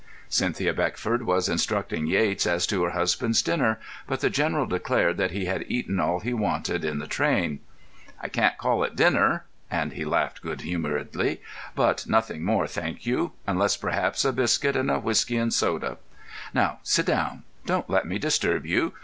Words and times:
Cynthia 0.29 0.73
Beckford 0.73 1.21
was 1.27 1.47
instructing 1.47 2.07
Yates 2.07 2.47
as 2.47 2.65
to 2.65 2.81
her 2.85 2.89
husband's 2.89 3.43
dinner, 3.43 3.79
but 4.07 4.19
the 4.19 4.31
General 4.31 4.65
declared 4.65 5.17
that 5.17 5.29
he 5.29 5.45
had 5.45 5.63
eaten 5.67 5.99
all 5.99 6.21
he 6.21 6.33
wanted 6.33 6.83
in 6.83 6.97
the 6.97 7.05
train. 7.05 7.59
"I 8.19 8.27
can't 8.27 8.57
call 8.57 8.83
it 8.83 8.95
dinner," 8.95 9.45
and 9.69 9.93
he 9.93 10.03
laughed 10.03 10.41
good 10.41 10.61
humouredly. 10.61 11.39
"But 11.75 12.07
nothing 12.07 12.43
more, 12.43 12.65
thank 12.65 13.05
you—unless 13.05 13.77
perhaps 13.77 14.25
a 14.25 14.33
biscuit 14.33 14.75
and 14.75 14.89
a 14.89 14.97
whisky 14.97 15.37
and 15.37 15.53
soda. 15.53 15.97
Now, 16.51 16.79
sit 16.81 17.07
ye 17.07 17.13
down. 17.13 17.43
Don't 17.67 17.87
let 17.87 18.07
me 18.07 18.17
disturb 18.17 18.65
you. 18.65 18.95